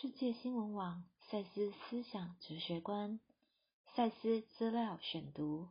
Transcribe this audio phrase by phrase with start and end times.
[0.00, 3.20] 世界新闻网赛斯思想哲学观
[3.94, 5.68] 赛斯资料选读：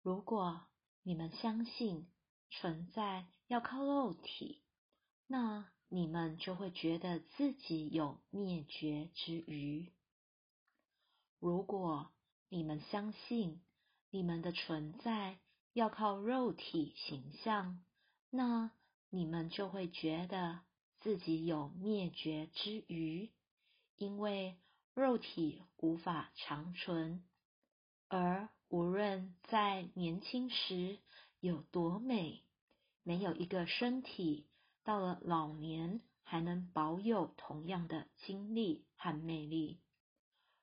[0.00, 0.60] 如果
[1.02, 2.06] 你们相信
[2.50, 4.62] 存在要靠肉体，
[5.26, 9.90] 那你们就会觉得自己有灭绝之余；
[11.40, 12.12] 如果
[12.48, 13.60] 你们相信
[14.10, 15.40] 你们的存在
[15.72, 17.84] 要靠肉体形象，
[18.30, 18.70] 那
[19.10, 20.60] 你们就会觉得
[21.00, 23.32] 自己有灭绝之余。
[23.98, 24.56] 因为
[24.94, 27.22] 肉体无法长存，
[28.08, 30.98] 而无论在年轻时
[31.40, 32.42] 有多美，
[33.02, 34.46] 没有一个身体
[34.84, 39.80] 到了老年还能保有同样的精力和魅力。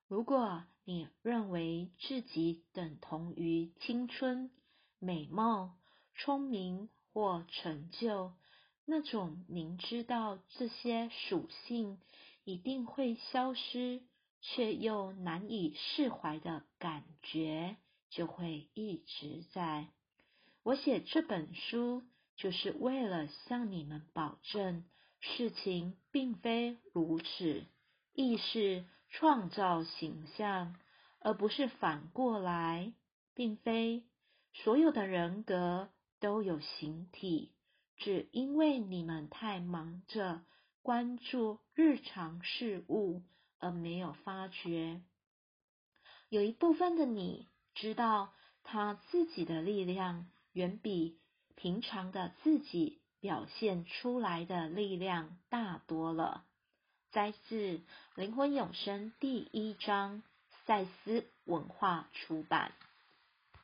[0.08, 4.50] 如果你认为自己等同于青春、
[5.00, 5.78] 美貌、
[6.16, 8.34] 聪明或成就，
[8.86, 12.00] 那种明知道这些属性。
[12.46, 14.04] 一定会消失，
[14.40, 17.76] 却又难以释怀的感觉，
[18.10, 19.88] 就会一直在。
[20.64, 22.04] 我写这本书，
[22.36, 24.86] 就是为了向你们保证，
[25.20, 27.66] 事情并非如此。
[28.14, 30.76] 意识创造形象，
[31.20, 32.94] 而不是反过来，
[33.34, 34.04] 并非
[34.54, 37.52] 所有的人格都有形体，
[37.98, 40.44] 只因为你们太忙着。
[40.86, 43.24] 关注日常事物，
[43.58, 45.02] 而没有发觉，
[46.30, 51.18] 有一部分的你知道，他自己的力量远比
[51.56, 56.46] 平常的自己表现出来的力量大多了。
[57.12, 57.78] 摘自
[58.14, 60.22] 《灵魂永生》第一章，
[60.68, 62.72] 赛斯文化出版。